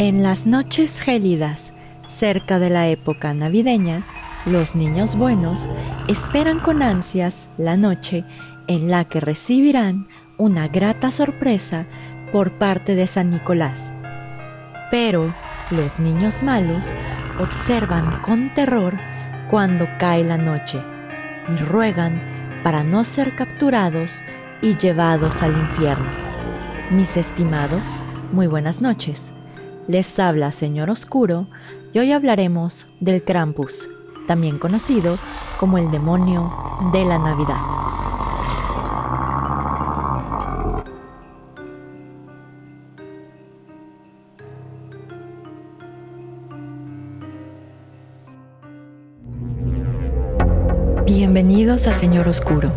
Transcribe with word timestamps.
En 0.00 0.22
las 0.22 0.46
noches 0.46 0.98
gélidas, 0.98 1.74
cerca 2.06 2.58
de 2.58 2.70
la 2.70 2.88
época 2.88 3.34
navideña, 3.34 4.02
los 4.46 4.74
niños 4.74 5.14
buenos 5.14 5.68
esperan 6.08 6.58
con 6.58 6.82
ansias 6.82 7.48
la 7.58 7.76
noche 7.76 8.24
en 8.66 8.90
la 8.90 9.04
que 9.04 9.20
recibirán 9.20 10.08
una 10.38 10.68
grata 10.68 11.10
sorpresa 11.10 11.84
por 12.32 12.52
parte 12.52 12.94
de 12.94 13.06
San 13.06 13.28
Nicolás. 13.28 13.92
Pero 14.90 15.34
los 15.70 15.98
niños 15.98 16.42
malos 16.42 16.96
observan 17.38 18.22
con 18.22 18.54
terror 18.54 18.94
cuando 19.50 19.86
cae 19.98 20.24
la 20.24 20.38
noche 20.38 20.80
y 21.46 21.62
ruegan 21.62 22.18
para 22.62 22.84
no 22.84 23.04
ser 23.04 23.36
capturados 23.36 24.22
y 24.62 24.78
llevados 24.78 25.42
al 25.42 25.52
infierno. 25.52 26.08
Mis 26.88 27.18
estimados, 27.18 28.02
muy 28.32 28.46
buenas 28.46 28.80
noches. 28.80 29.34
Les 29.90 30.20
habla 30.20 30.52
Señor 30.52 30.88
Oscuro 30.88 31.48
y 31.92 31.98
hoy 31.98 32.12
hablaremos 32.12 32.86
del 33.00 33.24
Krampus, 33.24 33.88
también 34.28 34.56
conocido 34.56 35.18
como 35.58 35.78
el 35.78 35.90
demonio 35.90 36.48
de 36.92 37.04
la 37.04 37.18
Navidad. 37.18 37.56
Bienvenidos 51.04 51.88
a 51.88 51.94
Señor 51.94 52.28
Oscuro, 52.28 52.70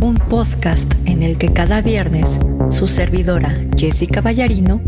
un 0.00 0.14
podcast 0.14 0.90
en 1.04 1.22
el 1.22 1.36
que 1.36 1.52
cada 1.52 1.82
viernes 1.82 2.40
su 2.70 2.88
servidora 2.88 3.54
Jessica 3.76 4.22
Ballarino 4.22 4.87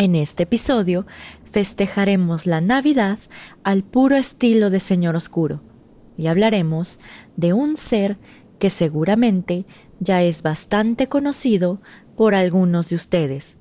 En 0.00 0.16
este 0.16 0.44
episodio 0.44 1.06
festejaremos 1.50 2.46
la 2.46 2.62
Navidad 2.62 3.18
al 3.64 3.84
puro 3.84 4.16
estilo 4.16 4.70
de 4.70 4.80
Señor 4.80 5.14
Oscuro 5.14 5.60
y 6.16 6.28
hablaremos 6.28 6.98
de 7.36 7.52
un 7.52 7.76
ser 7.76 8.16
que 8.58 8.70
seguramente 8.70 9.66
ya 9.98 10.22
es 10.22 10.40
bastante 10.40 11.10
conocido 11.10 11.82
por 12.16 12.34
algunos 12.34 12.88
de 12.88 12.96
ustedes. 12.96 13.58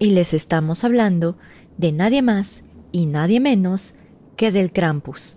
Y 0.00 0.10
les 0.10 0.34
estamos 0.34 0.82
hablando 0.82 1.38
de 1.78 1.92
nadie 1.92 2.20
más 2.20 2.64
y 2.90 3.06
nadie 3.06 3.38
menos 3.38 3.94
que 4.34 4.50
del 4.50 4.72
Krampus. 4.72 5.36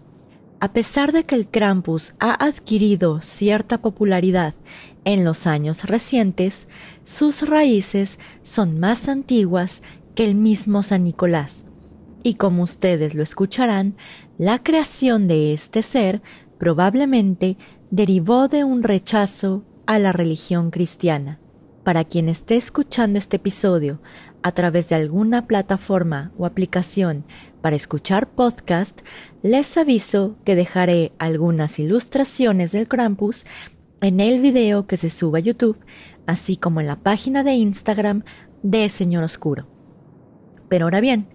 A 0.62 0.74
pesar 0.74 1.12
de 1.12 1.26
que 1.26 1.36
el 1.36 1.48
Krampus 1.48 2.16
ha 2.20 2.44
adquirido 2.44 3.22
cierta 3.22 3.84
popularidad 3.84 4.56
en 5.06 5.24
los 5.24 5.48
años 5.48 5.86
recientes, 5.86 6.68
sus 7.04 7.48
raíces 7.48 8.20
son 8.42 8.80
más 8.80 9.08
antiguas 9.08 9.84
el 10.20 10.36
mismo 10.36 10.84
San 10.84 11.06
Nicolás. 11.06 11.64
Y 12.24 12.34
como 12.34 12.64
ustedes 12.64 13.16
lo 13.16 13.24
escucharán, 13.24 13.96
la 14.38 14.62
creación 14.62 15.30
de 15.30 15.54
este 15.54 15.82
ser 15.82 16.22
probablemente 16.58 17.58
derivó 17.90 18.50
de 18.50 18.66
un 18.66 18.84
rechazo 18.84 19.64
a 19.86 19.98
la 19.98 20.12
religión 20.12 20.72
cristiana. 20.72 21.40
Para 21.86 22.04
quien 22.04 22.28
esté 22.28 22.58
escuchando 22.58 23.18
este 23.18 23.38
episodio 23.38 24.02
a 24.44 24.52
través 24.52 24.90
de 24.90 24.96
alguna 24.96 25.48
plataforma 25.48 26.34
o 26.38 26.46
aplicación 26.46 27.24
para 27.62 27.78
escuchar 27.78 28.30
podcast, 28.30 29.00
les 29.42 29.78
aviso 29.78 30.36
que 30.44 30.56
dejaré 30.56 31.14
algunas 31.18 31.80
ilustraciones 31.80 32.74
del 32.74 32.90
Krampus 32.90 33.46
en 34.02 34.20
el 34.20 34.42
video 34.42 34.86
que 34.86 34.98
se 34.98 35.10
suba 35.10 35.38
a 35.38 35.42
YouTube, 35.42 35.80
así 36.26 36.58
como 36.58 36.82
en 36.82 36.88
la 36.88 36.98
página 36.98 37.46
de 37.46 37.54
Instagram 37.54 38.24
de 38.64 38.90
Señor 38.90 39.24
Oscuro. 39.24 39.79
Pero 40.70 40.86
ahora 40.86 41.02
bien, 41.02 41.28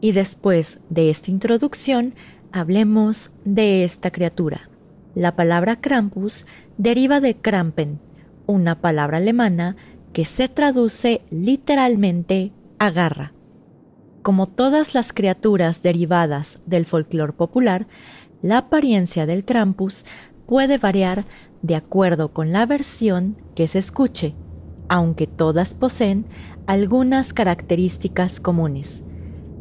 y 0.00 0.12
después 0.12 0.80
de 0.90 1.10
esta 1.10 1.30
introducción, 1.30 2.14
hablemos 2.52 3.30
de 3.44 3.84
esta 3.84 4.10
criatura. 4.10 4.68
La 5.14 5.36
palabra 5.36 5.80
Krampus 5.80 6.46
deriva 6.78 7.20
de 7.20 7.36
Krampen, 7.36 8.00
una 8.46 8.80
palabra 8.80 9.18
alemana 9.18 9.76
que 10.12 10.24
se 10.24 10.48
traduce 10.48 11.22
literalmente 11.30 12.52
a 12.78 12.90
garra. 12.90 13.32
Como 14.22 14.48
todas 14.48 14.94
las 14.94 15.12
criaturas 15.12 15.82
derivadas 15.82 16.60
del 16.66 16.86
folclore 16.86 17.32
popular, 17.32 17.86
la 18.40 18.58
apariencia 18.58 19.26
del 19.26 19.44
Krampus 19.44 20.04
puede 20.46 20.78
variar 20.78 21.24
de 21.62 21.76
acuerdo 21.76 22.32
con 22.32 22.52
la 22.52 22.66
versión 22.66 23.36
que 23.54 23.68
se 23.68 23.78
escuche, 23.78 24.34
aunque 24.88 25.26
todas 25.26 25.74
poseen 25.74 26.26
algunas 26.66 27.32
características 27.32 28.40
comunes. 28.40 29.02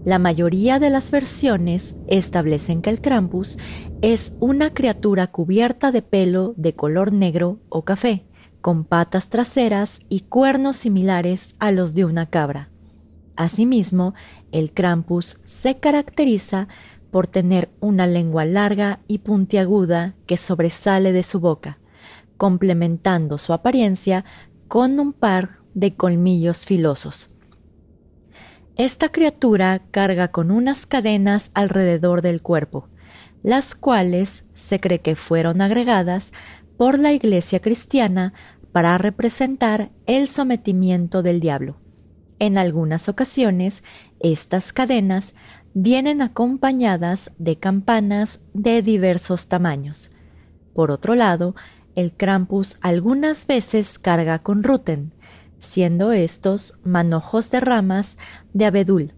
La 0.04 0.18
mayoría 0.18 0.80
de 0.80 0.90
las 0.90 1.12
versiones 1.12 1.96
establecen 2.08 2.82
que 2.82 2.90
el 2.90 3.02
Krampus 3.02 3.58
es 4.02 4.34
una 4.40 4.74
criatura 4.74 5.28
cubierta 5.28 5.92
de 5.92 6.02
pelo 6.02 6.54
de 6.58 6.74
color 6.74 7.12
negro 7.12 7.60
o 7.70 7.86
café, 7.86 8.26
con 8.62 8.84
patas 8.84 9.30
traseras 9.30 10.00
y 10.10 10.22
cuernos 10.22 10.78
similares 10.78 11.56
a 11.60 11.72
los 11.72 11.94
de 11.94 12.06
una 12.06 12.28
cabra. 12.28 12.70
Asimismo, 13.36 14.14
el 14.52 14.72
Krampus 14.72 15.40
se 15.46 15.78
caracteriza 15.78 16.68
por 17.12 17.28
tener 17.28 17.70
una 17.80 18.08
lengua 18.08 18.46
larga 18.46 19.00
y 19.08 19.20
puntiaguda 19.20 20.16
que 20.26 20.38
sobresale 20.38 21.12
de 21.12 21.24
su 21.24 21.40
boca, 21.40 21.78
complementando 22.38 23.38
su 23.38 23.54
apariencia 23.54 24.26
con 24.68 25.00
un 25.00 25.14
par 25.14 25.61
de 25.74 25.96
colmillos 25.96 26.66
filosos. 26.66 27.30
Esta 28.78 29.10
criatura 29.10 29.82
carga 29.92 30.30
con 30.30 30.50
unas 30.50 30.86
cadenas 30.86 31.52
alrededor 31.54 32.22
del 32.22 32.42
cuerpo, 32.42 32.88
las 33.44 33.76
cuales 33.76 34.46
se 34.54 34.80
cree 34.80 35.00
que 35.00 35.16
fueron 35.16 35.62
agregadas 35.62 36.32
por 36.78 37.00
la 37.00 37.12
Iglesia 37.12 37.60
cristiana 37.60 38.34
para 38.72 38.98
representar 38.98 39.92
el 40.06 40.28
sometimiento 40.28 41.22
del 41.22 41.40
diablo. 41.40 41.78
En 42.40 42.58
algunas 42.58 43.08
ocasiones, 43.10 43.84
estas 44.20 44.74
cadenas 44.74 45.36
vienen 45.74 46.22
acompañadas 46.22 47.32
de 47.38 47.58
campanas 47.58 48.40
de 48.54 48.82
diversos 48.82 49.48
tamaños. 49.48 50.12
Por 50.74 50.92
otro 50.92 51.16
lado, 51.16 51.56
el 51.96 52.14
Krampus 52.14 52.78
algunas 52.82 53.46
veces 53.48 54.00
carga 54.00 54.40
con 54.40 54.64
ruten, 54.64 55.14
siendo 55.62 56.12
estos 56.12 56.74
manojos 56.84 57.52
de 57.52 57.62
ramas 57.62 58.18
de 58.52 58.66
abedul, 58.66 59.14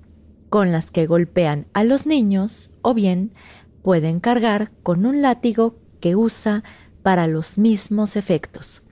con 0.50 0.72
las 0.72 0.92
que 0.92 1.07
golpean 1.07 1.66
a 1.74 1.84
los 1.84 2.06
niños 2.06 2.69
o 2.81 2.94
bien 2.94 3.34
pueden 3.81 4.19
cargar 4.19 4.72
con 4.84 5.06
un 5.06 5.22
látigo 5.22 5.78
que 6.00 6.16
usa 6.16 6.63
para 7.01 7.28
los 7.28 7.57
mismos 7.57 8.16
efectos. 8.16 8.84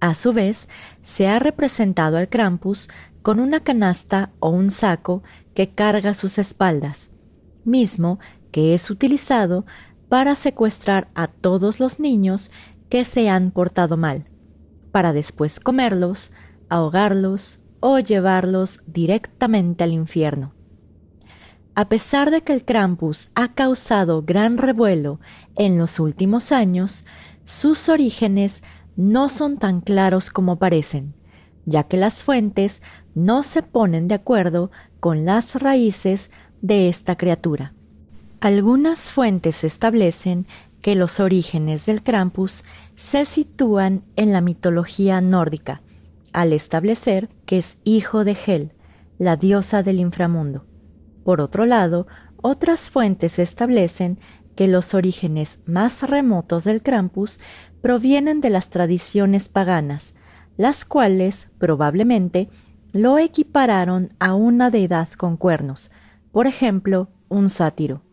A 0.00 0.14
su 0.14 0.32
vez, 0.32 0.68
se 1.02 1.26
ha 1.26 1.38
representado 1.38 2.16
al 2.16 2.28
Krampus 2.28 2.88
con 3.22 3.40
una 3.40 3.60
canasta 3.60 4.30
o 4.38 4.50
un 4.50 4.70
saco 4.70 5.22
que 5.52 5.70
carga 5.70 6.14
sus 6.14 6.38
espaldas, 6.38 7.10
mismo 7.64 8.20
que 8.52 8.72
es 8.72 8.88
utilizado 8.88 9.66
para 10.08 10.36
secuestrar 10.36 11.08
a 11.14 11.26
todos 11.26 11.80
los 11.80 11.98
niños 11.98 12.52
que 12.88 13.04
se 13.04 13.28
han 13.28 13.50
portado 13.50 13.96
mal, 13.96 14.28
para 14.96 15.12
después 15.12 15.60
comerlos, 15.60 16.30
ahogarlos 16.70 17.60
o 17.80 17.98
llevarlos 17.98 18.80
directamente 18.86 19.84
al 19.84 19.92
infierno. 19.92 20.54
A 21.74 21.90
pesar 21.90 22.30
de 22.30 22.40
que 22.40 22.54
el 22.54 22.64
Krampus 22.64 23.28
ha 23.34 23.52
causado 23.52 24.22
gran 24.22 24.56
revuelo 24.56 25.20
en 25.54 25.76
los 25.76 26.00
últimos 26.00 26.50
años, 26.50 27.04
sus 27.44 27.90
orígenes 27.90 28.62
no 28.96 29.28
son 29.28 29.58
tan 29.58 29.82
claros 29.82 30.30
como 30.30 30.58
parecen, 30.58 31.12
ya 31.66 31.82
que 31.82 31.98
las 31.98 32.24
fuentes 32.24 32.80
no 33.14 33.42
se 33.42 33.62
ponen 33.62 34.08
de 34.08 34.14
acuerdo 34.14 34.70
con 34.98 35.26
las 35.26 35.60
raíces 35.60 36.30
de 36.62 36.88
esta 36.88 37.16
criatura. 37.18 37.74
Algunas 38.40 39.10
fuentes 39.10 39.62
establecen 39.62 40.46
que 40.86 40.94
los 40.94 41.18
orígenes 41.18 41.86
del 41.86 42.04
Krampus 42.04 42.62
se 42.94 43.24
sitúan 43.24 44.04
en 44.14 44.32
la 44.32 44.40
mitología 44.40 45.20
nórdica, 45.20 45.82
al 46.32 46.52
establecer 46.52 47.28
que 47.44 47.58
es 47.58 47.78
hijo 47.82 48.24
de 48.24 48.36
Hel, 48.46 48.72
la 49.18 49.36
diosa 49.36 49.82
del 49.82 49.98
inframundo. 49.98 50.64
Por 51.24 51.40
otro 51.40 51.66
lado, 51.66 52.06
otras 52.40 52.88
fuentes 52.88 53.40
establecen 53.40 54.20
que 54.54 54.68
los 54.68 54.94
orígenes 54.94 55.58
más 55.66 56.08
remotos 56.08 56.62
del 56.62 56.84
Krampus 56.84 57.40
provienen 57.82 58.40
de 58.40 58.50
las 58.50 58.70
tradiciones 58.70 59.48
paganas, 59.48 60.14
las 60.56 60.84
cuales 60.84 61.48
probablemente 61.58 62.48
lo 62.92 63.18
equipararon 63.18 64.14
a 64.20 64.36
una 64.36 64.70
deidad 64.70 65.08
con 65.10 65.36
cuernos, 65.36 65.90
por 66.30 66.46
ejemplo, 66.46 67.08
un 67.28 67.48
sátiro. 67.48 68.05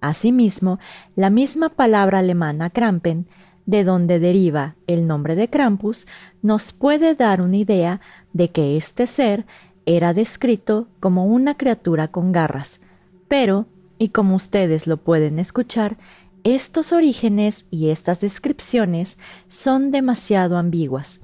Asimismo, 0.00 0.78
la 1.16 1.30
misma 1.30 1.68
palabra 1.68 2.18
alemana 2.20 2.70
Krampen, 2.70 3.26
de 3.66 3.84
donde 3.84 4.18
deriva 4.18 4.76
el 4.86 5.06
nombre 5.06 5.36
de 5.36 5.48
Krampus, 5.48 6.06
nos 6.42 6.72
puede 6.72 7.14
dar 7.14 7.40
una 7.40 7.56
idea 7.56 8.00
de 8.32 8.50
que 8.50 8.76
este 8.76 9.06
ser 9.06 9.46
era 9.86 10.12
descrito 10.14 10.88
como 10.98 11.26
una 11.26 11.56
criatura 11.56 12.08
con 12.08 12.32
garras, 12.32 12.80
pero, 13.28 13.66
y 13.98 14.08
como 14.08 14.34
ustedes 14.34 14.86
lo 14.86 14.96
pueden 14.96 15.38
escuchar, 15.38 15.98
estos 16.42 16.92
orígenes 16.92 17.66
y 17.70 17.90
estas 17.90 18.20
descripciones 18.20 19.18
son 19.48 19.90
demasiado 19.90 20.56
ambiguas. 20.56 21.20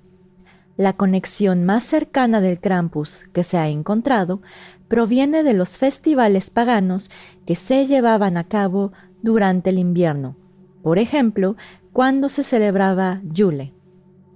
La 0.76 0.92
conexión 0.92 1.64
más 1.64 1.84
cercana 1.84 2.42
del 2.42 2.60
Krampus 2.60 3.24
que 3.32 3.44
se 3.44 3.56
ha 3.56 3.68
encontrado 3.68 4.42
proviene 4.88 5.42
de 5.42 5.54
los 5.54 5.78
festivales 5.78 6.50
paganos 6.50 7.10
que 7.46 7.56
se 7.56 7.86
llevaban 7.86 8.36
a 8.36 8.44
cabo 8.44 8.92
durante 9.22 9.70
el 9.70 9.78
invierno, 9.78 10.36
por 10.82 10.98
ejemplo, 10.98 11.56
cuando 11.92 12.28
se 12.28 12.42
celebraba 12.42 13.20
Yule. 13.24 13.74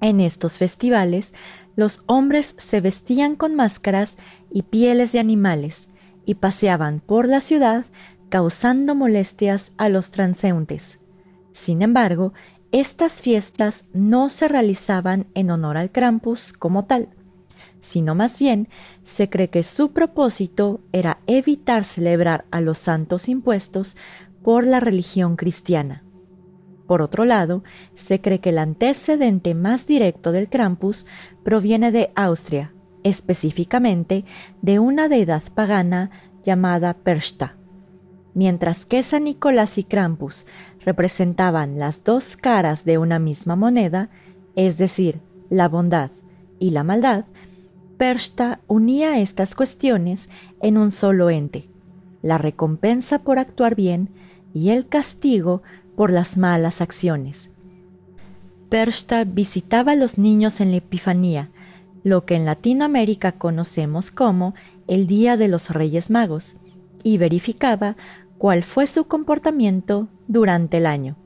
En 0.00 0.20
estos 0.20 0.58
festivales, 0.58 1.34
los 1.76 2.02
hombres 2.06 2.54
se 2.58 2.80
vestían 2.80 3.36
con 3.36 3.54
máscaras 3.54 4.16
y 4.50 4.62
pieles 4.62 5.12
de 5.12 5.20
animales 5.20 5.88
y 6.24 6.34
paseaban 6.34 7.00
por 7.00 7.28
la 7.28 7.40
ciudad 7.40 7.84
causando 8.30 8.94
molestias 8.94 9.72
a 9.76 9.88
los 9.88 10.10
transeúntes. 10.10 11.00
Sin 11.52 11.82
embargo, 11.82 12.32
estas 12.72 13.20
fiestas 13.22 13.84
no 13.92 14.28
se 14.28 14.48
realizaban 14.48 15.26
en 15.34 15.50
honor 15.50 15.76
al 15.76 15.90
Krampus 15.90 16.52
como 16.52 16.84
tal, 16.84 17.08
sino 17.80 18.14
más 18.14 18.38
bien 18.38 18.68
se 19.02 19.28
cree 19.28 19.48
que 19.48 19.64
su 19.64 19.90
propósito 19.92 20.80
era 20.92 21.18
evitar 21.26 21.84
celebrar 21.84 22.44
a 22.50 22.60
los 22.60 22.78
santos 22.78 23.28
impuestos 23.28 23.96
por 24.42 24.64
la 24.64 24.80
religión 24.80 25.36
cristiana. 25.36 26.04
Por 26.86 27.02
otro 27.02 27.24
lado, 27.24 27.62
se 27.94 28.20
cree 28.20 28.40
que 28.40 28.50
el 28.50 28.58
antecedente 28.58 29.54
más 29.54 29.86
directo 29.86 30.32
del 30.32 30.48
Krampus 30.48 31.06
proviene 31.44 31.92
de 31.92 32.10
Austria, 32.16 32.72
específicamente 33.04 34.24
de 34.60 34.78
una 34.78 35.08
deidad 35.08 35.42
pagana 35.54 36.10
llamada 36.42 36.94
Pershta. 36.94 37.56
Mientras 38.34 38.86
que 38.86 39.02
San 39.02 39.24
Nicolás 39.24 39.78
y 39.78 39.84
Krampus 39.84 40.46
representaban 40.80 41.78
las 41.78 42.04
dos 42.04 42.36
caras 42.36 42.84
de 42.84 42.98
una 42.98 43.18
misma 43.18 43.56
moneda, 43.56 44.10
es 44.56 44.78
decir, 44.78 45.20
la 45.48 45.68
bondad 45.68 46.10
y 46.58 46.70
la 46.70 46.84
maldad, 46.84 47.24
Pershta 48.00 48.60
unía 48.66 49.18
estas 49.18 49.54
cuestiones 49.54 50.30
en 50.62 50.78
un 50.78 50.90
solo 50.90 51.28
ente, 51.28 51.68
la 52.22 52.38
recompensa 52.38 53.18
por 53.18 53.38
actuar 53.38 53.74
bien 53.74 54.08
y 54.54 54.70
el 54.70 54.88
castigo 54.88 55.62
por 55.96 56.10
las 56.10 56.38
malas 56.38 56.80
acciones. 56.80 57.50
Pershta 58.70 59.24
visitaba 59.24 59.92
a 59.92 59.96
los 59.96 60.16
niños 60.16 60.62
en 60.62 60.70
la 60.70 60.78
Epifanía, 60.78 61.50
lo 62.02 62.24
que 62.24 62.36
en 62.36 62.46
Latinoamérica 62.46 63.32
conocemos 63.32 64.10
como 64.10 64.54
el 64.88 65.06
Día 65.06 65.36
de 65.36 65.48
los 65.48 65.68
Reyes 65.68 66.10
Magos, 66.10 66.56
y 67.02 67.18
verificaba 67.18 67.98
cuál 68.38 68.62
fue 68.64 68.86
su 68.86 69.08
comportamiento 69.08 70.08
durante 70.26 70.78
el 70.78 70.86
año. 70.86 71.18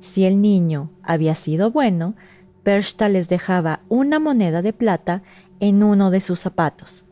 Si 0.00 0.24
el 0.24 0.40
niño 0.40 0.90
había 1.04 1.36
sido 1.36 1.70
bueno, 1.70 2.16
Pershta 2.64 3.08
les 3.08 3.28
dejaba 3.28 3.80
una 3.88 4.18
moneda 4.18 4.62
de 4.62 4.72
plata 4.72 5.22
en 5.60 5.82
uno 5.82 6.10
de 6.10 6.20
sus 6.20 6.40
zapatos. 6.40 7.06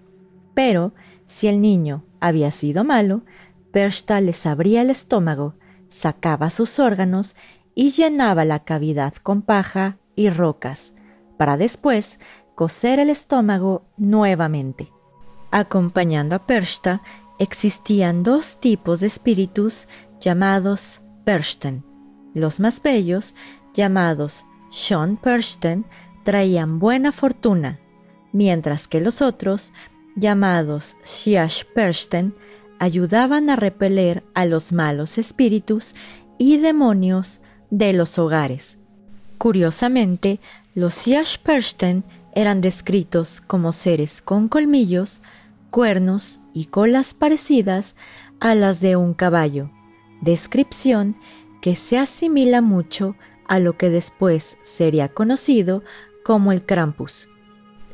Pero 0.54 0.93
si 1.26 1.48
el 1.48 1.60
niño 1.60 2.04
había 2.20 2.50
sido 2.50 2.84
malo, 2.84 3.22
Pershta 3.72 4.20
les 4.20 4.46
abría 4.46 4.82
el 4.82 4.90
estómago 4.90 5.54
sacaba 5.88 6.50
sus 6.50 6.78
órganos 6.78 7.37
y 7.75 7.90
llenaba 7.90 8.44
la 8.44 8.60
cavidad 8.64 9.14
con 9.14 9.43
paja 9.43 9.98
y 10.14 10.31
rocas, 10.31 10.94
para 11.37 11.56
después 11.56 12.19
coser 12.54 12.98
el 12.98 13.10
estómago 13.10 13.84
nuevamente. 13.96 14.92
Acompañando 15.50 16.34
a 16.34 16.46
Pershta 16.46 17.02
existían 17.38 18.22
dos 18.22 18.60
tipos 18.60 19.00
de 19.00 19.06
espíritus 19.06 19.88
llamados 20.20 21.02
Pershten. 21.25 21.84
Los 22.34 22.60
más 22.60 22.82
bellos, 22.82 23.34
llamados 23.75 24.44
Sean 24.70 25.16
Pershten, 25.16 25.87
traían 26.25 26.78
buena 26.78 27.12
fortuna, 27.12 27.78
mientras 28.36 28.86
que 28.86 29.00
los 29.00 29.22
otros, 29.22 29.72
llamados 30.14 30.94
Shiash 31.04 31.64
Pershten, 31.74 32.34
ayudaban 32.78 33.48
a 33.48 33.56
repeler 33.56 34.22
a 34.34 34.44
los 34.44 34.72
malos 34.72 35.16
espíritus 35.16 35.94
y 36.38 36.58
demonios 36.58 37.40
de 37.70 37.94
los 37.94 38.18
hogares. 38.18 38.78
Curiosamente, 39.38 40.38
los 40.75 41.06
Yashpersten 41.06 42.04
eran 42.34 42.61
descritos 42.61 43.40
como 43.40 43.72
seres 43.72 44.20
con 44.20 44.49
colmillos, 44.49 45.22
cuernos 45.70 46.38
y 46.52 46.66
colas 46.66 47.14
parecidas 47.14 47.96
a 48.40 48.54
las 48.54 48.80
de 48.80 48.96
un 48.96 49.14
caballo, 49.14 49.70
descripción 50.20 51.16
que 51.62 51.75
se 51.76 51.99
asimila 51.99 52.61
mucho 52.61 53.16
a 53.49 53.58
lo 53.58 53.78
que 53.78 53.88
después 53.88 54.58
sería 54.62 55.08
conocido 55.08 55.82
como 56.25 56.52
el 56.52 56.64
Krampus. 56.64 57.28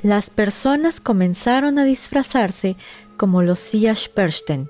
Las 0.03 0.31
personas 0.31 1.01
comenzaron 1.01 1.79
a 1.79 1.85
disfrazarse 1.85 2.77
como 3.17 3.43
los 3.43 3.61
Siashpersten 3.61 4.69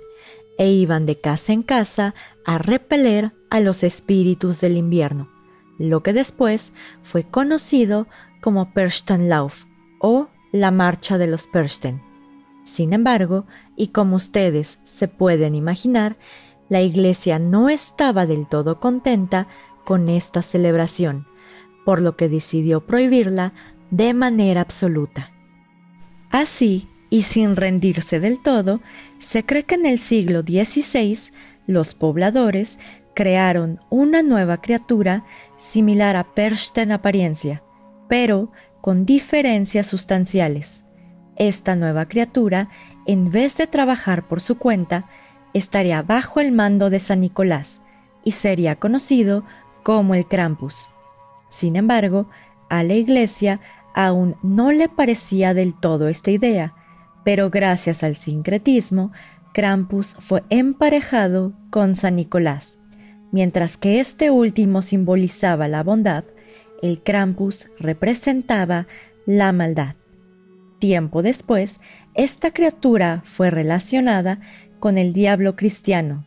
e 0.58 0.70
iban 0.70 1.06
de 1.06 1.18
casa 1.18 1.54
en 1.54 1.62
casa 1.62 2.14
a 2.44 2.58
repeler 2.58 3.32
a 3.48 3.60
los 3.60 3.82
espíritus 3.82 4.60
del 4.60 4.76
invierno, 4.76 5.30
lo 5.78 6.02
que 6.02 6.12
después 6.12 6.74
fue 7.02 7.24
conocido 7.24 8.08
como 8.42 8.74
Perstenlauf 8.74 9.64
o 10.00 10.28
la 10.52 10.70
Marcha 10.70 11.16
de 11.16 11.28
los 11.28 11.46
Persten. 11.46 12.02
Sin 12.62 12.92
embargo, 12.92 13.46
y 13.74 13.88
como 13.88 14.16
ustedes 14.16 14.80
se 14.84 15.08
pueden 15.08 15.54
imaginar, 15.54 16.18
la 16.68 16.82
iglesia 16.82 17.38
no 17.38 17.70
estaba 17.70 18.26
del 18.26 18.46
todo 18.46 18.80
contenta 18.80 19.48
con 19.84 20.10
esta 20.10 20.42
celebración, 20.42 21.26
por 21.86 22.02
lo 22.02 22.16
que 22.16 22.28
decidió 22.28 22.86
prohibirla 22.86 23.54
de 23.92 24.14
manera 24.14 24.62
absoluta. 24.62 25.30
Así, 26.30 26.88
y 27.10 27.22
sin 27.22 27.56
rendirse 27.56 28.18
del 28.20 28.40
todo, 28.40 28.80
se 29.18 29.44
cree 29.44 29.64
que 29.64 29.74
en 29.74 29.84
el 29.84 29.98
siglo 29.98 30.40
XVI 30.40 31.30
los 31.66 31.94
pobladores 31.94 32.78
crearon 33.14 33.80
una 33.90 34.22
nueva 34.22 34.62
criatura 34.62 35.24
similar 35.58 36.16
a 36.16 36.24
Pershta 36.34 36.80
en 36.80 36.90
apariencia, 36.90 37.62
pero 38.08 38.50
con 38.80 39.04
diferencias 39.04 39.86
sustanciales. 39.88 40.86
Esta 41.36 41.76
nueva 41.76 42.08
criatura, 42.08 42.70
en 43.06 43.30
vez 43.30 43.58
de 43.58 43.66
trabajar 43.66 44.26
por 44.26 44.40
su 44.40 44.56
cuenta, 44.56 45.06
estaría 45.52 46.00
bajo 46.02 46.40
el 46.40 46.50
mando 46.50 46.88
de 46.88 46.98
San 46.98 47.20
Nicolás 47.20 47.82
y 48.24 48.32
sería 48.32 48.76
conocido 48.76 49.44
como 49.82 50.14
el 50.14 50.26
Krampus. 50.26 50.88
Sin 51.50 51.76
embargo, 51.76 52.30
a 52.72 52.82
la 52.82 52.94
Iglesia 52.94 53.60
aún 53.94 54.36
no 54.42 54.72
le 54.72 54.88
parecía 54.88 55.54
del 55.54 55.74
todo 55.74 56.08
esta 56.08 56.30
idea, 56.30 56.74
pero 57.24 57.50
gracias 57.50 58.02
al 58.02 58.16
sincretismo, 58.16 59.12
Krampus 59.52 60.16
fue 60.18 60.42
emparejado 60.50 61.52
con 61.70 61.94
San 61.96 62.16
Nicolás. 62.16 62.78
Mientras 63.30 63.76
que 63.76 64.00
este 64.00 64.30
último 64.30 64.82
simbolizaba 64.82 65.68
la 65.68 65.82
bondad, 65.82 66.24
el 66.82 67.02
Krampus 67.02 67.70
representaba 67.78 68.86
la 69.24 69.52
maldad. 69.52 69.94
Tiempo 70.78 71.22
después, 71.22 71.80
esta 72.14 72.50
criatura 72.50 73.22
fue 73.24 73.50
relacionada 73.50 74.40
con 74.80 74.98
el 74.98 75.12
diablo 75.12 75.54
cristiano, 75.54 76.26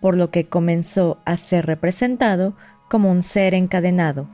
por 0.00 0.16
lo 0.16 0.30
que 0.30 0.48
comenzó 0.48 1.22
a 1.24 1.36
ser 1.36 1.66
representado 1.66 2.56
como 2.90 3.10
un 3.10 3.22
ser 3.22 3.54
encadenado, 3.54 4.28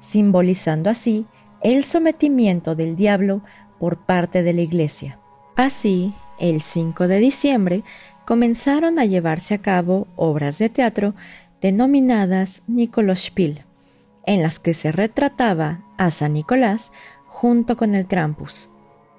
simbolizando 0.00 0.90
así 0.90 1.26
el 1.64 1.82
sometimiento 1.82 2.76
del 2.76 2.94
diablo 2.94 3.42
por 3.80 3.96
parte 3.96 4.42
de 4.42 4.52
la 4.52 4.60
Iglesia. 4.60 5.18
Así, 5.56 6.14
el 6.38 6.60
5 6.60 7.08
de 7.08 7.18
diciembre 7.18 7.84
comenzaron 8.26 8.98
a 8.98 9.06
llevarse 9.06 9.54
a 9.54 9.62
cabo 9.62 10.06
obras 10.14 10.58
de 10.58 10.68
teatro 10.68 11.14
denominadas 11.62 12.62
Nikolaspiel, 12.66 13.64
en 14.26 14.42
las 14.42 14.60
que 14.60 14.74
se 14.74 14.92
retrataba 14.92 15.82
a 15.96 16.10
San 16.10 16.34
Nicolás 16.34 16.92
junto 17.26 17.78
con 17.78 17.94
el 17.94 18.06
Krampus. 18.06 18.68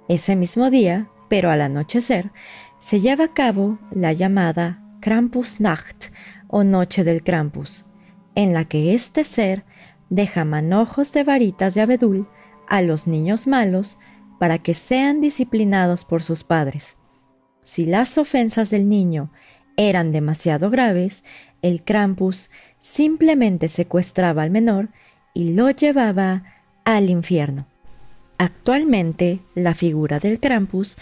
Ese 0.07 0.35
mismo 0.35 0.69
día, 0.69 1.09
pero 1.29 1.49
al 1.49 1.61
anochecer, 1.61 2.31
se 2.77 2.99
lleva 2.99 3.25
a 3.25 3.33
cabo 3.33 3.79
la 3.89 4.13
llamada 4.13 4.83
Krampusnacht 4.99 6.11
o 6.47 6.63
Noche 6.63 7.03
del 7.03 7.23
Krampus, 7.23 7.87
en 8.35 8.53
la 8.53 8.65
que 8.65 8.93
este 8.93 9.23
ser 9.23 9.65
deja 10.11 10.45
manojos 10.45 11.11
de 11.11 11.23
varitas 11.23 11.73
de 11.73 11.81
abedul 11.81 12.27
a 12.67 12.81
los 12.81 13.07
niños 13.07 13.47
malos 13.47 13.99
para 14.39 14.57
que 14.59 14.73
sean 14.73 15.21
disciplinados 15.21 16.05
por 16.05 16.23
sus 16.23 16.43
padres. 16.43 16.97
Si 17.63 17.85
las 17.85 18.17
ofensas 18.17 18.69
del 18.69 18.89
niño 18.89 19.31
eran 19.77 20.11
demasiado 20.11 20.69
graves, 20.69 21.23
el 21.61 21.83
Krampus 21.83 22.49
simplemente 22.79 23.67
secuestraba 23.67 24.43
al 24.43 24.51
menor 24.51 24.89
y 25.33 25.53
lo 25.53 25.69
llevaba 25.71 26.43
al 26.83 27.09
infierno. 27.09 27.67
Actualmente, 28.37 29.39
la 29.55 29.73
figura 29.73 30.19
del 30.19 30.39
Krampus 30.39 30.97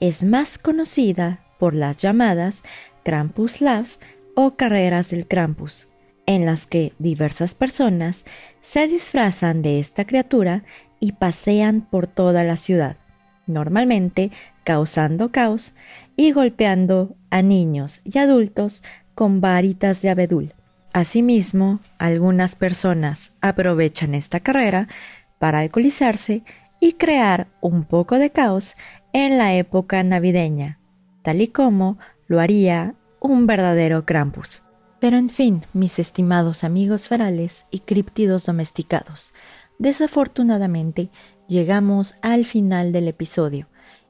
es 0.00 0.24
más 0.24 0.58
conocida 0.58 1.40
por 1.58 1.74
las 1.74 1.98
llamadas 1.98 2.62
Krampuslav 3.04 3.86
o 4.34 4.56
carreras 4.56 5.10
del 5.10 5.26
Krampus, 5.26 5.88
en 6.26 6.44
las 6.44 6.66
que 6.66 6.92
diversas 6.98 7.54
personas 7.54 8.24
se 8.60 8.86
disfrazan 8.86 9.62
de 9.62 9.78
esta 9.78 10.06
criatura 10.06 10.64
y 11.00 11.12
pasean 11.12 11.80
por 11.80 12.06
toda 12.06 12.44
la 12.44 12.56
ciudad, 12.56 12.96
normalmente 13.46 14.30
causando 14.64 15.30
caos 15.30 15.74
y 16.16 16.32
golpeando 16.32 17.16
a 17.30 17.42
niños 17.42 18.00
y 18.04 18.18
adultos 18.18 18.82
con 19.14 19.40
varitas 19.40 20.02
de 20.02 20.10
abedul. 20.10 20.52
Asimismo, 20.92 21.80
algunas 21.98 22.56
personas 22.56 23.32
aprovechan 23.40 24.14
esta 24.14 24.40
carrera 24.40 24.88
para 25.38 25.60
alcoholizarse 25.60 26.42
y 26.80 26.92
crear 26.94 27.48
un 27.60 27.84
poco 27.84 28.18
de 28.18 28.30
caos 28.30 28.76
en 29.12 29.38
la 29.38 29.54
época 29.54 30.02
navideña, 30.02 30.78
tal 31.22 31.40
y 31.40 31.48
como 31.48 31.98
lo 32.26 32.40
haría 32.40 32.94
un 33.20 33.46
verdadero 33.46 34.04
Krampus. 34.04 34.62
Pero 35.00 35.16
en 35.16 35.30
fin, 35.30 35.62
mis 35.72 35.98
estimados 35.98 36.64
amigos 36.64 37.08
ferales 37.08 37.66
y 37.70 37.80
críptidos 37.80 38.46
domesticados, 38.46 39.32
desafortunadamente 39.78 41.10
llegamos 41.48 42.14
al 42.22 42.44
final 42.44 42.92
del 42.92 43.08
episodio. 43.08 43.68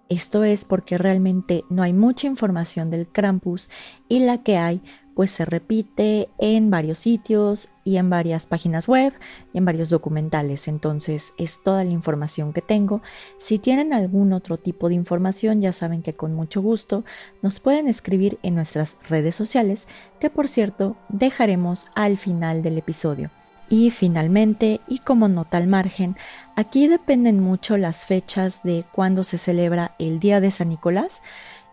Esto 0.08 0.42
es 0.42 0.64
porque 0.64 0.96
realmente 0.96 1.64
no 1.68 1.82
hay 1.82 1.92
mucha 1.92 2.26
información 2.26 2.90
del 2.90 3.06
Krampus 3.06 3.68
y 4.08 4.20
la 4.20 4.42
que 4.42 4.56
hay 4.56 4.82
pues 5.18 5.32
se 5.32 5.44
repite 5.44 6.28
en 6.38 6.70
varios 6.70 7.00
sitios 7.00 7.70
y 7.82 7.96
en 7.96 8.08
varias 8.08 8.46
páginas 8.46 8.86
web 8.86 9.12
y 9.52 9.58
en 9.58 9.64
varios 9.64 9.90
documentales. 9.90 10.68
Entonces 10.68 11.34
es 11.38 11.60
toda 11.64 11.82
la 11.82 11.90
información 11.90 12.52
que 12.52 12.62
tengo. 12.62 13.02
Si 13.36 13.58
tienen 13.58 13.92
algún 13.92 14.32
otro 14.32 14.58
tipo 14.58 14.88
de 14.88 14.94
información, 14.94 15.60
ya 15.60 15.72
saben 15.72 16.02
que 16.02 16.14
con 16.14 16.34
mucho 16.34 16.62
gusto 16.62 17.04
nos 17.42 17.58
pueden 17.58 17.88
escribir 17.88 18.38
en 18.44 18.54
nuestras 18.54 18.96
redes 19.08 19.34
sociales, 19.34 19.88
que 20.20 20.30
por 20.30 20.46
cierto 20.46 20.96
dejaremos 21.08 21.88
al 21.96 22.16
final 22.16 22.62
del 22.62 22.78
episodio. 22.78 23.32
Y 23.70 23.90
finalmente, 23.90 24.80
y 24.88 24.98
como 25.00 25.28
nota 25.28 25.58
al 25.58 25.66
margen, 25.66 26.16
aquí 26.56 26.88
dependen 26.88 27.40
mucho 27.40 27.76
las 27.76 28.06
fechas 28.06 28.62
de 28.62 28.84
cuándo 28.92 29.24
se 29.24 29.36
celebra 29.36 29.94
el 29.98 30.20
Día 30.20 30.40
de 30.40 30.50
San 30.50 30.70
Nicolás. 30.70 31.22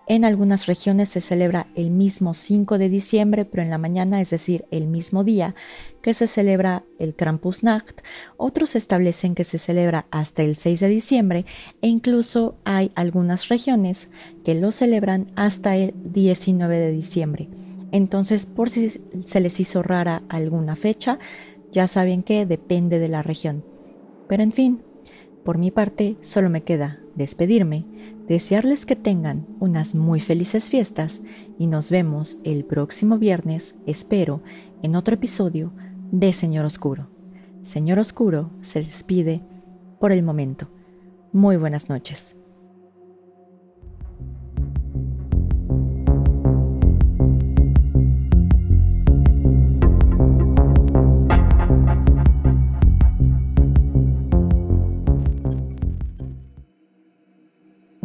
En 0.08 0.24
algunas 0.24 0.68
regiones 0.68 1.10
se 1.10 1.22
celebra 1.22 1.66
el 1.74 1.90
mismo 1.90 2.36
5 2.36 2.78
de 2.78 2.90
diciembre, 2.90 3.44
pero 3.44 3.64
en 3.64 3.72
la 3.72 3.80
mañana, 3.80 4.22
es 4.22 4.30
decir, 4.30 4.66
el 4.70 4.88
mismo 4.88 5.24
día 5.24 5.56
que 6.04 6.14
se 6.14 6.28
celebra 6.28 6.84
el 7.00 7.16
Krampusnacht. 7.16 8.02
Otros 8.38 8.76
establecen 8.76 9.34
que 9.34 9.44
se 9.44 9.58
celebra 9.58 10.06
hasta 10.12 10.44
el 10.44 10.56
6 10.56 10.82
de 10.82 10.90
diciembre 10.90 11.46
e 11.82 11.88
incluso 11.88 12.56
hay 12.66 12.92
algunas 12.94 13.48
regiones 13.48 14.10
que 14.44 14.54
lo 14.54 14.72
celebran 14.72 15.32
hasta 15.36 15.76
el 15.76 15.96
19 16.04 16.78
de 16.78 16.92
diciembre. 16.92 17.50
Entonces, 17.92 18.46
por 18.46 18.70
si 18.70 18.90
se 19.24 19.40
les 19.40 19.60
hizo 19.60 19.82
rara 19.82 20.22
alguna 20.30 20.76
fecha, 20.76 21.18
ya 21.76 21.88
saben 21.88 22.24
que 22.24 22.46
depende 22.46 23.00
de 23.00 23.10
la 23.10 23.22
región. 23.22 23.66
Pero 24.30 24.42
en 24.44 24.54
fin, 24.54 24.82
por 25.44 25.58
mi 25.58 25.72
parte, 25.72 26.16
solo 26.22 26.50
me 26.50 26.64
queda 26.64 27.02
despedirme 27.16 27.86
desearles 28.30 28.86
que 28.86 28.96
tengan 28.96 29.46
unas 29.60 29.94
muy 29.94 30.20
felices 30.22 30.70
fiestas 30.70 31.22
y 31.60 31.68
nos 31.68 31.92
vemos 31.92 32.38
el 32.44 32.64
próximo 32.64 33.20
viernes, 33.20 33.76
espero, 33.86 34.42
en 34.82 34.96
otro 34.96 35.16
episodio 35.16 35.74
de 36.12 36.32
Señor 36.32 36.66
Oscuro. 36.66 37.10
Señor 37.62 38.00
Oscuro 38.00 38.52
se 38.62 38.82
despide 38.82 39.42
por 40.00 40.14
el 40.14 40.24
momento. 40.24 40.70
Muy 41.34 41.58
buenas 41.58 41.90
noches. 41.90 42.38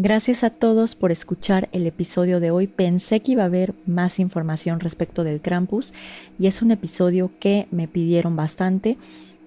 Gracias 0.02 0.44
a 0.44 0.48
todos 0.48 0.94
por 0.94 1.12
escuchar 1.12 1.68
el 1.72 1.86
episodio 1.86 2.40
de 2.40 2.50
hoy. 2.50 2.66
Pensé 2.68 3.20
que 3.20 3.32
iba 3.32 3.42
a 3.42 3.46
haber 3.46 3.74
más 3.84 4.18
información 4.18 4.80
respecto 4.80 5.24
del 5.24 5.42
Krampus 5.42 5.92
y 6.38 6.46
es 6.46 6.62
un 6.62 6.70
episodio 6.70 7.30
que 7.38 7.68
me 7.70 7.86
pidieron 7.86 8.34
bastante, 8.34 8.96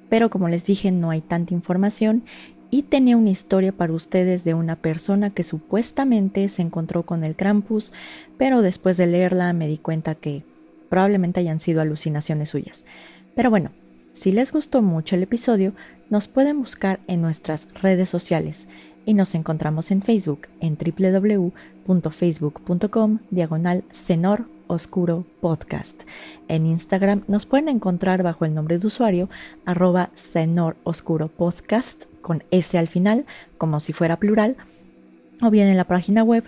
pero 0.10 0.30
como 0.30 0.50
les 0.50 0.64
dije 0.64 0.92
no 0.92 1.10
hay 1.10 1.22
tanta 1.22 1.56
información 1.56 2.24
y 2.70 2.84
tenía 2.84 3.18
una 3.18 3.32
historia 3.32 3.72
para 3.72 3.94
ustedes 3.94 4.44
de 4.44 4.54
una 4.54 4.76
persona 4.76 5.32
que 5.32 5.44
supuestamente 5.44 6.48
se 6.50 6.62
encontró 6.62 7.02
con 7.02 7.24
el 7.24 7.36
Krampus, 7.36 7.92
pero 8.38 8.62
después 8.62 8.96
de 8.98 9.08
leerla 9.08 9.54
me 9.54 9.68
di 9.68 9.80
cuenta 9.80 10.14
que 10.14 10.44
probablemente 10.88 11.40
hayan 11.40 11.62
sido 11.62 11.82
alucinaciones 11.82 12.50
suyas. 12.50 12.86
Pero 13.34 13.50
bueno, 13.50 13.72
si 14.14 14.32
les 14.32 14.52
gustó 14.52 14.84
mucho 14.84 15.16
el 15.16 15.24
episodio, 15.24 15.74
nos 16.12 16.28
pueden 16.28 16.60
buscar 16.60 17.00
en 17.08 17.24
nuestras 17.24 17.68
redes 17.82 18.08
sociales 18.08 18.68
y 19.06 19.14
nos 19.14 19.36
encontramos 19.36 19.92
en 19.92 20.02
Facebook 20.02 20.48
en 20.60 20.78
www.facebook.com 20.78 23.20
diagonal 23.30 23.84
Senor 23.92 24.46
Oscuro 24.68 25.26
Podcast. 25.42 26.04
En 26.48 26.66
Instagram 26.66 27.24
nos 27.28 27.46
pueden 27.46 27.68
encontrar 27.70 28.24
bajo 28.24 28.46
el 28.46 28.54
nombre 28.54 28.80
de 28.80 28.88
usuario 28.88 29.30
arroba 29.66 30.10
Senor 30.14 30.78
Oscuro 30.84 31.28
Podcast 31.28 32.06
con 32.22 32.44
S 32.52 32.78
al 32.78 32.88
final 32.88 33.26
como 33.58 33.80
si 33.80 33.94
fuera 33.94 34.18
plural 34.18 34.58
o 35.42 35.50
bien 35.50 35.68
en 35.68 35.78
la 35.78 35.86
página 35.86 36.24
web 36.24 36.44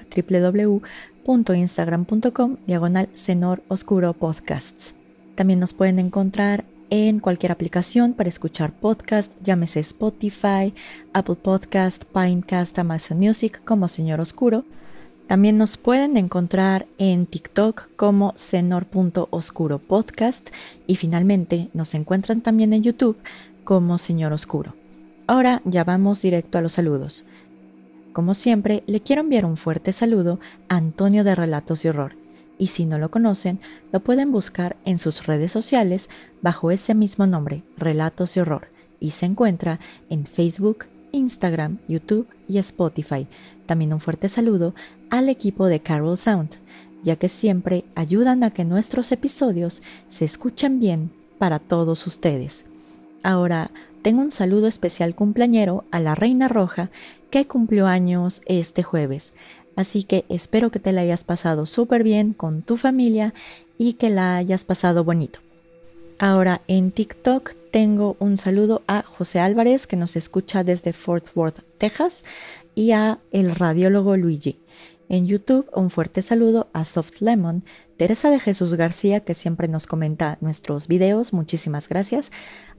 www.instagram.com 1.26 2.58
diagonal 2.66 3.10
Senor 3.14 3.64
Oscuro 3.68 4.14
Podcasts. 4.14 4.96
También 5.36 5.60
nos 5.60 5.74
pueden 5.74 6.00
encontrar 6.00 6.66
en 6.90 7.20
cualquier 7.20 7.52
aplicación 7.52 8.14
para 8.14 8.30
escuchar 8.30 8.74
podcast, 8.74 9.34
llámese 9.44 9.80
Spotify, 9.80 10.74
Apple 11.14 11.36
Podcast, 11.36 12.04
Pinecast, 12.06 12.78
Amazon 12.80 13.20
Music 13.20 13.62
como 13.64 13.88
Señor 13.88 14.20
Oscuro. 14.20 14.66
También 15.28 15.58
nos 15.58 15.78
pueden 15.78 16.18
encontrar 16.18 16.86
en 16.98 17.26
TikTok 17.26 17.90
como 17.96 18.34
Senor.oscuro 18.36 19.80
podcast 19.80 20.50
y 20.86 20.96
finalmente 20.98 21.70
nos 21.74 21.96
encuentran 21.96 22.42
también 22.42 22.74
en 22.74 22.84
YouTube 22.84 23.18
como 23.64 23.98
Señor 23.98 24.34
Oscuro. 24.34 24.76
Ahora 25.28 25.62
ya 25.66 25.84
vamos 25.84 26.22
directo 26.22 26.58
a 26.58 26.62
los 26.62 26.74
saludos. 26.74 27.26
Como 28.14 28.34
siempre, 28.34 28.84
le 28.88 29.02
quiero 29.02 29.22
enviar 29.22 29.46
un 29.46 29.58
fuerte 29.58 29.92
saludo 29.94 30.40
a 30.70 30.78
Antonio 30.78 31.24
de 31.24 31.36
Relatos 31.36 31.84
y 31.84 31.88
Horror 31.90 32.25
y 32.58 32.68
si 32.68 32.86
no 32.86 32.98
lo 32.98 33.12
conocen, 33.12 33.60
lo 33.92 34.00
pueden 34.00 34.32
buscar 34.32 34.78
en 34.86 34.98
sus 34.98 35.26
redes 35.26 35.52
sociales 35.52 36.10
bajo 36.42 36.72
ese 36.72 36.96
mismo 36.96 37.28
nombre, 37.28 37.64
Relatos 37.78 38.38
y 38.38 38.40
Horror, 38.40 38.70
y 39.00 39.12
se 39.12 39.26
encuentra 39.26 39.80
en 40.10 40.26
Facebook, 40.26 40.86
Instagram, 41.12 41.80
YouTube 41.88 42.28
y 42.48 42.58
Spotify. 42.58 43.28
También 43.66 43.94
un 43.94 44.00
fuerte 44.00 44.30
saludo 44.30 44.76
al 45.10 45.30
equipo 45.30 45.68
de 45.68 45.80
Carol 45.80 46.18
Sound, 46.18 46.58
ya 47.04 47.16
que 47.16 47.30
siempre 47.30 47.86
ayudan 47.96 48.44
a 48.44 48.52
que 48.52 48.66
nuestros 48.66 49.12
episodios 49.12 49.84
se 50.08 50.26
escuchen 50.26 50.80
bien 50.80 51.12
para 51.38 51.60
todos 51.60 52.08
ustedes. 52.08 52.66
Ahora, 53.24 53.72
tengo 54.02 54.22
un 54.22 54.32
saludo 54.32 54.68
especial 54.68 55.16
cumpleañero 55.16 55.84
a 55.92 56.00
la 56.00 56.16
Reina 56.16 56.48
Roja 56.48 56.92
que 57.32 57.48
cumplió 57.48 57.88
años 57.88 58.42
este 58.46 58.84
jueves. 58.84 59.34
Así 59.76 60.04
que 60.04 60.26
espero 60.30 60.72
que 60.72 60.80
te 60.80 60.92
la 60.92 61.02
hayas 61.02 61.24
pasado 61.24 61.66
súper 61.66 62.04
bien 62.04 62.34
con 62.34 62.62
tu 62.62 62.78
familia 62.78 63.34
y 63.78 63.94
que 63.94 64.10
la 64.10 64.38
hayas 64.38 64.66
pasado 64.66 65.04
bonito. 65.04 65.40
Ahora 66.18 66.62
en 66.68 66.92
TikTok 66.92 67.54
tengo 67.72 68.16
un 68.20 68.38
saludo 68.38 68.84
a 68.88 69.02
José 69.04 69.40
Álvarez 69.40 69.86
que 69.86 69.98
nos 69.98 70.16
escucha 70.16 70.64
desde 70.64 70.94
Fort 70.94 71.28
Worth, 71.36 71.60
Texas 71.78 72.24
y 72.74 72.92
a 72.92 73.20
el 73.32 73.54
radiólogo 73.54 74.16
Luigi. 74.16 74.60
En 75.10 75.28
YouTube 75.28 75.70
un 75.74 75.90
fuerte 75.90 76.22
saludo 76.22 76.70
a 76.72 76.86
Soft 76.86 77.20
Lemon, 77.20 77.66
Teresa 77.98 78.30
de 78.30 78.40
Jesús 78.40 78.74
García 78.76 79.20
que 79.20 79.34
siempre 79.34 79.68
nos 79.68 79.88
comenta 79.88 80.38
nuestros 80.40 80.88
videos, 80.88 81.34
muchísimas 81.34 81.90
gracias, 81.90 82.32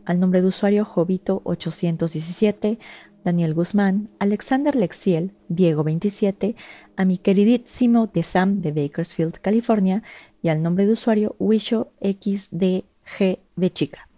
al 0.06 0.18
nombre 0.18 0.40
de 0.40 0.48
usuario 0.48 0.86
Jovito817, 0.86 2.78
Daniel 3.26 3.54
Guzmán, 3.54 4.08
Alexander 4.20 4.76
Lexiel, 4.76 5.34
Diego27, 5.48 6.54
a 6.96 7.04
mi 7.04 7.18
queridísimo 7.18 8.06
de 8.06 8.22
Sam 8.22 8.60
de 8.60 8.70
Bakersfield, 8.70 9.40
California, 9.40 10.04
y 10.42 10.48
al 10.48 10.62
nombre 10.62 10.86
de 10.86 10.92
usuario 10.92 11.34
Wisho 11.40 11.90
XDGB 12.00 13.72
Chica. 13.72 14.08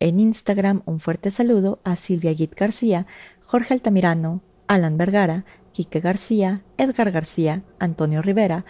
En 0.00 0.18
Instagram, 0.18 0.80
un 0.86 0.98
fuerte 0.98 1.30
saludo 1.30 1.80
a 1.84 1.94
Silvia 1.94 2.32
Git 2.32 2.54
García, 2.54 3.06
Jorge 3.44 3.74
Altamirano, 3.74 4.40
Alan 4.66 4.96
Vergara, 4.96 5.44
Quique 5.72 6.00
García, 6.00 6.62
Edgar 6.78 7.10
García, 7.10 7.64
Antonio 7.78 8.22
Rivera, 8.22 8.64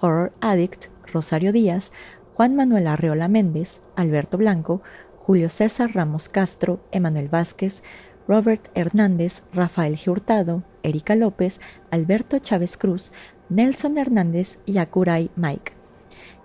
Horror 0.00 0.32
Addict, 0.40 0.90
Rosario 1.12 1.50
Díaz, 1.50 1.90
Juan 2.34 2.54
Manuel 2.54 2.86
Arreola 2.86 3.26
Méndez, 3.26 3.82
Alberto 3.96 4.38
Blanco, 4.38 4.82
Julio 5.16 5.50
César 5.50 5.92
Ramos 5.92 6.28
Castro, 6.28 6.86
Emanuel 6.92 7.28
Vázquez, 7.28 7.82
Robert 8.26 8.68
Hernández, 8.74 9.42
Rafael 9.52 9.98
Hurtado, 10.06 10.62
Erika 10.82 11.14
López, 11.14 11.60
Alberto 11.90 12.38
Chávez 12.38 12.76
Cruz, 12.76 13.12
Nelson 13.48 13.98
Hernández 13.98 14.58
y 14.66 14.78
Akurai 14.78 15.30
Mike. 15.36 15.72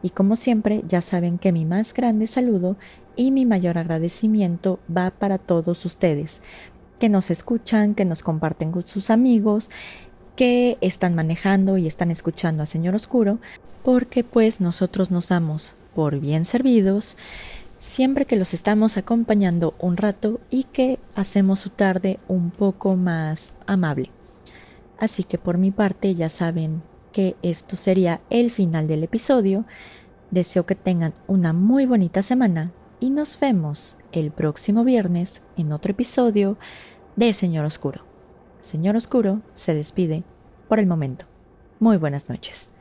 Y 0.02 0.12
como 0.12 0.36
siempre, 0.36 0.84
ya 0.88 1.02
saben 1.02 1.38
que 1.38 1.52
mi 1.52 1.66
más 1.66 1.94
grande 1.94 2.28
saludo 2.28 2.78
y 3.16 3.32
mi 3.32 3.46
mayor 3.46 3.78
agradecimiento 3.78 4.80
va 4.96 5.12
para 5.12 5.38
todos 5.38 5.86
ustedes, 5.86 6.42
que 7.00 7.10
nos 7.10 7.32
escuchan, 7.32 7.96
que 7.96 8.06
nos 8.06 8.24
comparten 8.24 8.72
con 8.72 8.86
sus 8.86 9.10
amigos, 9.10 9.72
que 10.36 10.78
están 10.82 11.16
manejando 11.16 11.78
y 11.78 11.88
están 11.88 12.12
escuchando 12.12 12.64
a 12.64 12.66
Señor 12.66 12.96
Oscuro, 12.96 13.40
porque 13.84 14.24
pues 14.24 14.62
nosotros 14.62 15.12
nos 15.12 15.30
damos 15.30 15.76
por 15.96 16.20
bien 16.20 16.46
servidos 16.46 17.18
siempre 17.80 18.26
que 18.26 18.36
los 18.36 18.54
estamos 18.54 18.98
acompañando 18.98 19.74
un 19.80 19.98
rato 19.98 20.40
y 20.50 20.66
que 20.66 21.00
hacemos 21.16 21.62
su 21.62 21.70
tarde 21.70 22.20
un 22.28 22.52
poco 22.52 22.96
más 22.96 23.54
amable. 23.66 24.12
Así 25.00 25.24
que 25.24 25.38
por 25.38 25.58
mi 25.58 25.72
parte 25.72 26.14
ya 26.14 26.30
saben 26.30 26.82
que 27.14 27.36
esto 27.42 27.76
sería 27.76 28.22
el 28.30 28.52
final 28.52 28.88
del 28.88 29.04
episodio. 29.04 29.66
Deseo 30.30 30.66
que 30.66 30.76
tengan 30.76 31.14
una 31.28 31.54
muy 31.54 31.86
bonita 31.86 32.22
semana 32.22 32.72
y 33.00 33.10
nos 33.10 33.40
vemos 33.40 33.98
el 34.12 34.32
próximo 34.32 34.84
viernes 34.84 35.42
en 35.56 35.72
otro 35.72 35.92
episodio 35.92 36.58
de 37.16 37.34
Señor 37.34 37.66
Oscuro. 37.66 38.04
Señor 38.60 38.98
Oscuro 38.98 39.42
se 39.56 39.74
despide 39.74 40.24
por 40.68 40.80
el 40.80 40.88
momento. 40.88 41.26
Muy 41.80 41.96
buenas 41.98 42.28
noches. 42.30 42.72